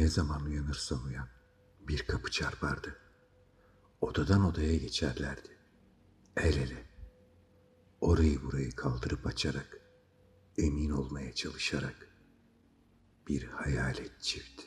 Ne 0.00 0.08
zaman 0.08 0.42
uyanırsan 0.44 1.04
uyan 1.04 1.28
bir 1.80 2.06
kapı 2.06 2.30
çarpardı. 2.30 2.96
Odadan 4.00 4.44
odaya 4.44 4.76
geçerlerdi. 4.76 5.58
El 6.36 6.56
ele. 6.56 6.86
Orayı 8.00 8.42
burayı 8.42 8.72
kaldırıp 8.76 9.26
açarak, 9.26 9.80
emin 10.58 10.90
olmaya 10.90 11.34
çalışarak 11.34 12.08
bir 13.28 13.44
hayalet 13.44 14.20
çift. 14.20 14.62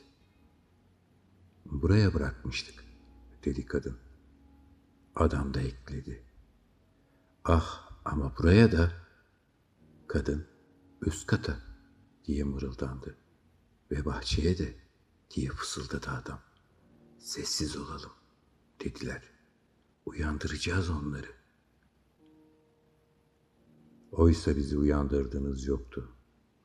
Buraya 1.66 2.14
bırakmıştık, 2.14 2.84
dedi 3.44 3.66
kadın. 3.66 3.98
Adam 5.14 5.54
da 5.54 5.60
ekledi. 5.60 6.24
Ah 7.44 7.98
ama 8.04 8.34
buraya 8.38 8.72
da 8.72 8.92
kadın 10.06 10.46
üst 11.02 11.26
kata 11.26 11.56
diye 12.24 12.44
mırıldandı 12.44 13.18
ve 13.90 14.04
bahçeye 14.04 14.58
de 14.58 14.83
diye 15.30 15.50
fısıldadı 15.50 16.10
adam. 16.10 16.40
Sessiz 17.18 17.76
olalım 17.76 18.12
dediler. 18.80 19.22
Uyandıracağız 20.06 20.90
onları. 20.90 21.32
Oysa 24.12 24.56
bizi 24.56 24.78
uyandırdığınız 24.78 25.66
yoktu. 25.66 26.12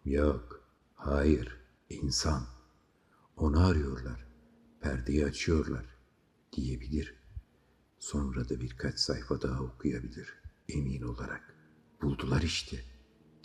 Yok, 0.05 0.63
hayır, 0.95 1.57
insan. 1.89 2.43
Onu 3.37 3.67
arıyorlar, 3.67 4.27
perdeyi 4.81 5.25
açıyorlar 5.25 5.85
diyebilir. 6.53 7.19
Sonra 7.99 8.49
da 8.49 8.59
birkaç 8.59 8.99
sayfa 8.99 9.41
daha 9.41 9.63
okuyabilir 9.63 10.33
emin 10.69 11.01
olarak. 11.01 11.55
Buldular 12.01 12.41
işte 12.41 12.77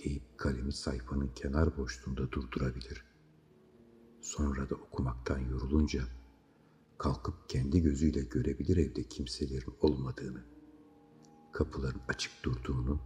deyip 0.05 0.39
kalemi 0.39 0.73
sayfanın 0.73 1.29
kenar 1.29 1.77
boşluğunda 1.77 2.33
durdurabilir. 2.33 3.05
Sonra 4.25 4.71
da 4.71 4.75
okumaktan 4.75 5.39
yorulunca 5.39 6.03
kalkıp 6.99 7.49
kendi 7.49 7.83
gözüyle 7.83 8.21
görebilir 8.21 8.77
evde 8.77 9.03
kimselerin 9.09 9.75
olmadığını, 9.81 10.45
kapıların 11.53 12.01
açık 12.09 12.45
durduğunu, 12.45 13.01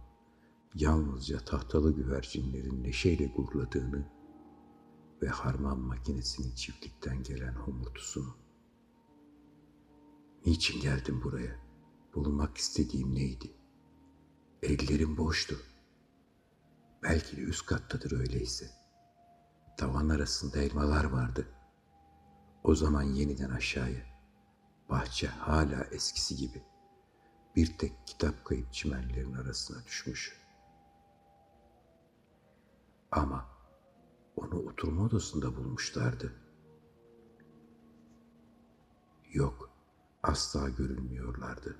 yalnızca 0.75 1.39
tahtalı 1.39 1.95
güvercinlerin 1.95 2.83
neşeyle 2.83 3.25
gurladığını 3.25 4.11
ve 5.21 5.27
harman 5.27 5.79
makinesinin 5.79 6.55
çiftlikten 6.55 7.23
gelen 7.23 7.53
homurtusunu. 7.53 8.35
Niçin 10.45 10.81
geldim 10.81 11.21
buraya? 11.23 11.59
Bulmak 12.15 12.57
istediğim 12.57 13.15
neydi? 13.15 13.53
Ellerim 14.63 15.17
boştu. 15.17 15.55
Belki 17.03 17.37
de 17.37 17.41
üst 17.41 17.65
kattadır 17.65 18.19
öyleyse. 18.19 18.78
Tavan 19.79 20.09
arasında 20.09 20.59
elmalar 20.59 21.03
vardı. 21.03 21.47
O 22.63 22.75
zaman 22.75 23.03
yeniden 23.03 23.49
aşağıya. 23.49 24.01
Bahçe 24.89 25.27
hala 25.27 25.83
eskisi 25.83 26.35
gibi. 26.35 26.63
Bir 27.55 27.77
tek 27.77 28.07
kitap 28.07 28.45
kayıp 28.45 28.73
çimenlerin 28.73 29.33
arasına 29.33 29.85
düşmüş. 29.85 30.41
Ama 33.11 33.45
onu 34.35 34.59
oturma 34.59 35.03
odasında 35.03 35.55
bulmuşlardı. 35.55 36.33
Yok, 39.33 39.69
asla 40.23 40.69
görünmüyorlardı. 40.69 41.77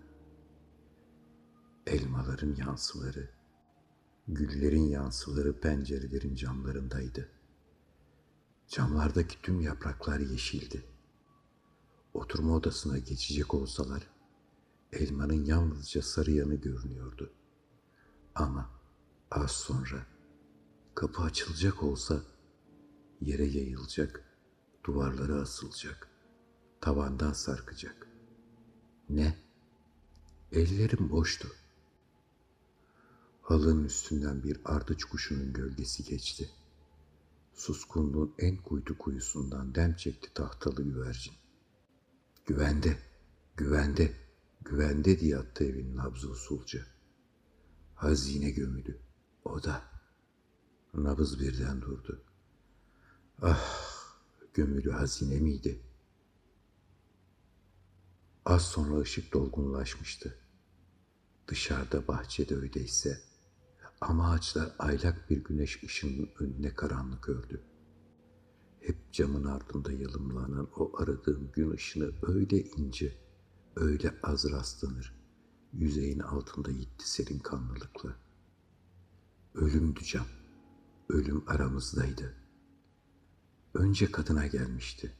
Elmaların 1.87 2.55
yansıları, 2.55 3.29
güllerin 4.27 4.87
yansıları 4.87 5.59
pencerelerin 5.59 6.35
camlarındaydı. 6.35 7.38
Camlardaki 8.69 9.41
tüm 9.41 9.61
yapraklar 9.61 10.19
yeşildi. 10.19 10.83
Oturma 12.13 12.55
odasına 12.55 12.97
geçecek 12.97 13.53
olsalar, 13.53 14.07
elmanın 14.93 15.45
yalnızca 15.45 16.01
sarı 16.01 16.31
yanı 16.31 16.55
görünüyordu. 16.55 17.33
Ama 18.35 18.69
az 19.31 19.51
sonra 19.51 20.05
kapı 20.95 21.21
açılacak 21.21 21.83
olsa 21.83 22.21
yere 23.21 23.45
yayılacak, 23.45 24.23
duvarlara 24.85 25.41
asılacak, 25.41 26.09
tavandan 26.81 27.33
sarkacak. 27.33 28.07
Ne? 29.09 29.37
Ellerim 30.51 31.09
boştu. 31.09 31.47
Halının 33.41 33.83
üstünden 33.83 34.43
bir 34.43 34.59
ardıç 34.65 35.03
kuşunun 35.03 35.53
gölgesi 35.53 36.03
geçti. 36.03 36.49
Suskunluğun 37.59 38.35
en 38.37 38.57
kuytu 38.57 38.97
kuyusundan 38.97 39.75
dem 39.75 39.93
çekti 39.93 40.33
tahtalı 40.33 40.83
güvercin. 40.83 41.33
Güvende, 42.45 42.97
güvende, 43.57 44.13
güvende 44.61 45.19
diye 45.19 45.37
attı 45.37 45.63
evin 45.63 45.95
nabzı 45.95 46.29
usulca. 46.29 46.85
Hazine 47.95 48.49
gömülü, 48.49 48.99
o 49.45 49.63
da. 49.63 49.83
Nabız 50.93 51.39
birden 51.39 51.81
durdu. 51.81 52.23
Ah, 53.41 54.15
gömülü 54.53 54.91
hazine 54.91 55.39
miydi? 55.39 55.81
Az 58.45 58.65
sonra 58.65 58.99
ışık 58.99 59.33
dolgunlaşmıştı. 59.33 60.37
Dışarıda 61.47 62.07
bahçede 62.07 62.55
öyleyse 62.55 63.28
ama 64.01 64.31
ağaçlar 64.31 64.75
aylak 64.79 65.29
bir 65.29 65.43
güneş 65.43 65.83
ışığının 65.83 66.29
önüne 66.39 66.75
karanlık 66.75 67.29
ördü. 67.29 67.61
Hep 68.79 69.13
camın 69.13 69.43
ardında 69.43 69.91
yalımlanan 69.91 70.69
o 70.75 70.91
aradığım 70.97 71.51
gün 71.51 71.71
ışını 71.71 72.11
öyle 72.21 72.63
ince, 72.63 73.13
öyle 73.75 74.15
az 74.23 74.51
rastlanır. 74.51 75.19
Yüzeyin 75.73 76.19
altında 76.19 76.71
gitti 76.71 77.11
serin 77.11 77.39
kanlılıkla. 77.39 78.15
Ölümdü 79.55 80.03
cam. 80.03 80.25
Ölüm 81.09 81.43
aramızdaydı. 81.47 82.33
Önce 83.73 84.11
kadına 84.11 84.47
gelmişti. 84.47 85.13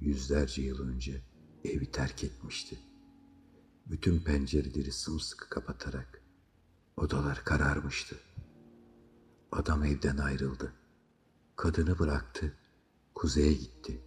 Yüzlerce 0.00 0.62
yıl 0.62 0.88
önce 0.88 1.22
evi 1.64 1.90
terk 1.90 2.24
etmişti. 2.24 2.78
Bütün 3.86 4.20
pencereleri 4.20 4.92
sımsıkı 4.92 5.48
kapatarak 5.48 6.17
odalar 6.98 7.44
kararmıştı. 7.44 8.16
Adam 9.52 9.84
evden 9.84 10.16
ayrıldı. 10.16 10.72
Kadını 11.56 11.98
bıraktı. 11.98 12.54
Kuzeye 13.14 13.52
gitti. 13.52 14.02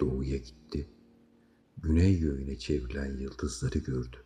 Doğuya 0.00 0.36
gitti. 0.36 0.90
Güney 1.76 2.18
yönüne 2.18 2.58
çevrilen 2.58 3.16
yıldızları 3.18 3.78
gördü. 3.78 4.16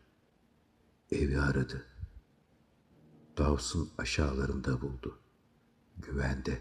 Evi 1.11 1.41
aradı. 1.41 1.87
Dawson 3.39 3.89
aşağılarında 3.99 4.81
buldu. 4.81 5.19
Güvende, 5.97 6.61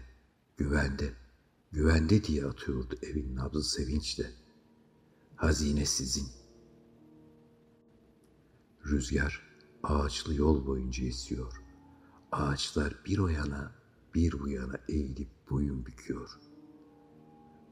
güvende, 0.56 1.12
güvende 1.72 2.24
diye 2.24 2.44
atıyordu 2.46 2.94
evin 3.02 3.36
nabzı 3.36 3.62
sevinçle. 3.62 4.30
Hazine 5.36 5.86
sizin. 5.86 6.28
Rüzgar 8.86 9.53
ağaçlı 9.84 10.34
yol 10.34 10.66
boyunca 10.66 11.04
esiyor. 11.04 11.62
Ağaçlar 12.32 12.94
bir 13.06 13.18
o 13.18 13.28
yana 13.28 13.72
bir 14.14 14.40
bu 14.40 14.48
yana 14.48 14.78
eğilip 14.88 15.28
boyun 15.50 15.86
büküyor. 15.86 16.40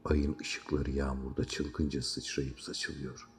Ayın 0.05 0.37
ışıkları 0.41 0.91
yağmurda 0.91 1.45
çılgınca 1.45 2.01
sıçrayıp 2.01 2.61
saçılıyor. 2.61 3.29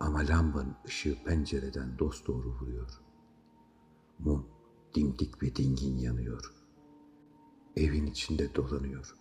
Ama 0.00 0.18
lambanın 0.18 0.76
ışığı 0.86 1.24
pencereden 1.24 1.98
dosdoğru 1.98 2.48
vuruyor. 2.48 3.00
Mum 4.18 4.46
dimdik 4.94 5.42
ve 5.42 5.56
dingin 5.56 5.98
yanıyor. 5.98 6.54
Evin 7.76 8.06
içinde 8.06 8.54
dolanıyor. 8.54 9.16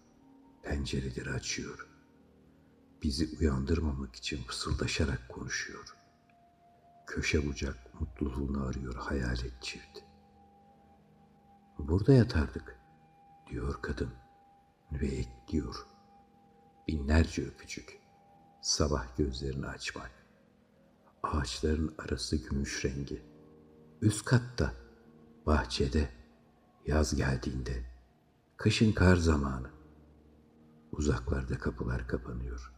Pencereleri 0.64 1.30
açıyor. 1.30 1.88
Bizi 3.04 3.38
uyandırmamak 3.40 4.16
için 4.16 4.44
fısıldaşarak 4.44 5.30
konuşuyor. 5.30 5.96
Köşe 7.08 7.48
bucak 7.48 7.85
mutluluğunu 8.00 8.66
arıyor 8.66 8.96
hayalet 8.96 9.62
çift. 9.62 10.00
Burada 11.80 12.14
yatardık, 12.14 12.80
diyor 13.48 13.82
kadın 13.82 14.14
ve 14.92 15.08
ekliyor. 15.08 15.88
Binlerce 16.88 17.46
öpücük, 17.46 18.00
sabah 18.62 19.18
gözlerini 19.18 19.68
açmak. 19.68 20.12
Ağaçların 21.24 21.96
arası 21.98 22.36
gümüş 22.36 22.86
rengi. 22.86 23.26
Üst 24.02 24.26
katta, 24.26 24.74
bahçede, 25.46 26.10
yaz 26.86 27.16
geldiğinde, 27.16 27.86
kışın 28.58 28.92
kar 28.92 29.16
zamanı. 29.16 29.70
Uzaklarda 30.92 31.58
kapılar 31.58 32.08
kapanıyor. 32.08 32.74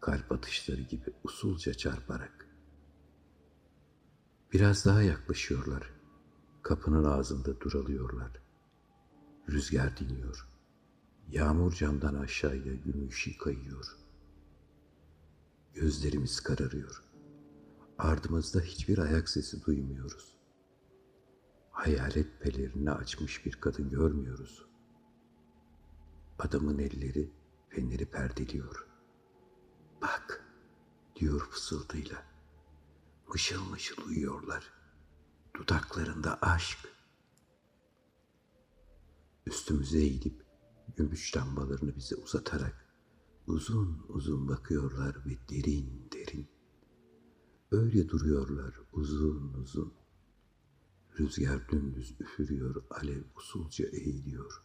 Kalp 0.00 0.32
atışları 0.32 0.82
gibi 0.82 1.12
usulca 1.24 1.74
çarparak. 1.74 2.43
Biraz 4.54 4.84
daha 4.84 5.02
yaklaşıyorlar. 5.02 5.90
Kapının 6.62 7.04
ağzında 7.04 7.60
duralıyorlar. 7.60 8.30
Rüzgar 9.48 9.96
dinliyor. 9.96 10.48
Yağmur 11.28 11.72
camdan 11.72 12.14
aşağıya 12.14 12.74
gümüşü 12.74 13.38
kayıyor. 13.38 13.96
Gözlerimiz 15.74 16.40
kararıyor. 16.40 17.02
Ardımızda 17.98 18.60
hiçbir 18.60 18.98
ayak 18.98 19.28
sesi 19.28 19.64
duymuyoruz. 19.64 20.36
Hayalet 21.70 22.40
pelerini 22.40 22.90
açmış 22.90 23.46
bir 23.46 23.52
kadın 23.52 23.90
görmüyoruz. 23.90 24.66
Adamın 26.38 26.78
elleri 26.78 27.30
feneri 27.68 28.06
perdeliyor. 28.06 28.86
Bak, 30.02 30.44
diyor 31.16 31.40
fısıltıyla. 31.40 32.33
Mışıl 33.34 33.64
mışıl 33.70 34.06
uyuyorlar. 34.06 34.72
Dudaklarında 35.56 36.38
aşk. 36.42 36.78
Üstümüze 39.46 39.98
eğilip 39.98 40.44
gümüş 40.96 41.36
lambalarını 41.36 41.96
bize 41.96 42.16
uzatarak 42.16 42.94
uzun 43.46 44.06
uzun 44.08 44.48
bakıyorlar 44.48 45.16
ve 45.26 45.38
derin 45.48 46.08
derin. 46.12 46.48
Öyle 47.70 48.08
duruyorlar 48.08 48.80
uzun 48.92 49.52
uzun. 49.54 49.94
Rüzgar 51.18 51.68
dümdüz 51.68 52.14
üfürüyor, 52.20 52.84
alev 52.90 53.22
usulca 53.36 53.86
eğiliyor. 53.86 54.62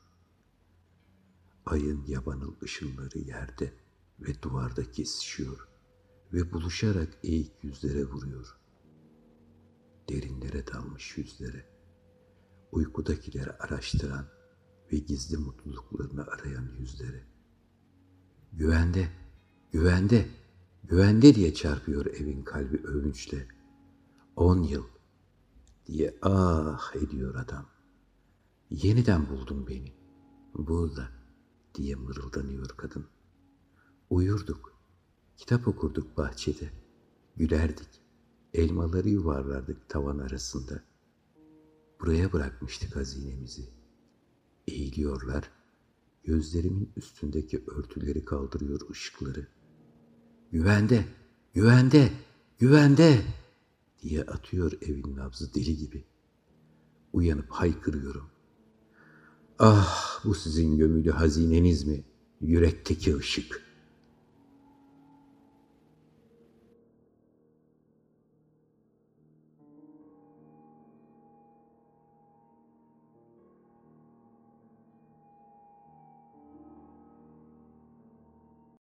Ayın 1.65 2.05
yabanıl 2.07 2.55
ışınları 2.63 3.19
yerde 3.19 3.73
ve 4.19 4.41
duvarda 4.41 4.91
kesişiyor 4.91 5.67
ve 6.33 6.51
buluşarak 6.51 7.17
eğik 7.23 7.51
yüzlere 7.63 8.05
vuruyor. 8.05 8.58
Derinlere 10.09 10.67
dalmış 10.67 11.17
yüzlere, 11.17 11.65
uykudakileri 12.71 13.51
araştıran 13.51 14.25
ve 14.91 14.97
gizli 14.97 15.37
mutluluklarını 15.37 16.27
arayan 16.27 16.67
yüzlere. 16.79 17.23
Güvende, 18.53 19.09
güvende, 19.71 20.27
güvende 20.83 21.35
diye 21.35 21.53
çarpıyor 21.53 22.05
evin 22.05 22.43
kalbi 22.43 22.77
övünçle. 22.77 23.47
On 24.35 24.63
yıl 24.63 24.85
diye 25.85 26.17
ah 26.21 26.95
ediyor 26.95 27.35
adam. 27.35 27.65
Yeniden 28.69 29.29
buldun 29.29 29.67
beni. 29.67 29.93
Burada 30.53 31.09
diye 31.75 31.95
mırıldanıyor 31.95 32.67
kadın. 32.67 33.07
Uyurduk. 34.09 34.79
Kitap 35.37 35.67
okurduk 35.67 36.17
bahçede. 36.17 36.69
Gülerdik. 37.35 38.08
Elmaları 38.53 39.09
yuvarlardık 39.09 39.89
tavan 39.89 40.17
arasında. 40.17 40.83
Buraya 42.01 42.33
bırakmıştık 42.33 42.95
hazinemizi. 42.95 43.69
Eğiliyorlar. 44.67 45.51
Gözlerimin 46.23 46.91
üstündeki 46.95 47.63
örtüleri 47.67 48.25
kaldırıyor 48.25 48.89
ışıkları. 48.89 49.47
Güvende, 50.51 51.05
güvende, 51.53 52.11
güvende 52.57 53.21
diye 54.01 54.23
atıyor 54.23 54.71
evin 54.81 55.15
nabzı 55.15 55.53
deli 55.53 55.77
gibi. 55.77 56.05
Uyanıp 57.13 57.49
haykırıyorum. 57.49 58.29
Ah 59.59 60.25
bu 60.25 60.35
sizin 60.35 60.77
gömülü 60.77 61.11
hazineniz 61.11 61.83
mi? 61.83 62.03
Yürekteki 62.41 63.17
ışık.'' 63.17 63.68